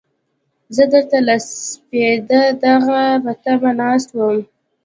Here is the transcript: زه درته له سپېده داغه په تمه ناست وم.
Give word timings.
زه 0.75 0.83
درته 0.93 1.17
له 1.27 1.35
سپېده 1.69 2.41
داغه 2.63 3.01
په 3.23 3.31
تمه 3.43 3.71
ناست 3.79 4.09
وم. 4.13 4.37